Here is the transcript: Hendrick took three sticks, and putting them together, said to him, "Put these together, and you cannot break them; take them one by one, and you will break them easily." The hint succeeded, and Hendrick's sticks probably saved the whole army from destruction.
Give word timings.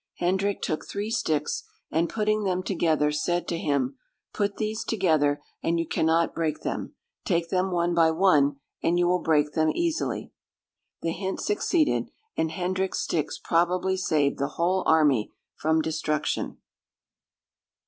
Hendrick 0.17 0.63
took 0.63 0.83
three 0.87 1.11
sticks, 1.11 1.61
and 1.91 2.09
putting 2.09 2.41
them 2.43 2.63
together, 2.63 3.11
said 3.11 3.47
to 3.49 3.57
him, 3.59 3.97
"Put 4.33 4.57
these 4.57 4.83
together, 4.83 5.43
and 5.61 5.77
you 5.77 5.87
cannot 5.87 6.33
break 6.33 6.61
them; 6.61 6.95
take 7.23 7.49
them 7.51 7.69
one 7.69 7.93
by 7.93 8.09
one, 8.09 8.55
and 8.81 8.97
you 8.97 9.07
will 9.07 9.21
break 9.21 9.51
them 9.53 9.69
easily." 9.75 10.31
The 11.03 11.11
hint 11.11 11.39
succeeded, 11.39 12.09
and 12.35 12.49
Hendrick's 12.49 13.01
sticks 13.01 13.37
probably 13.37 13.95
saved 13.95 14.39
the 14.39 14.47
whole 14.57 14.81
army 14.87 15.31
from 15.53 15.83
destruction. 15.83 16.57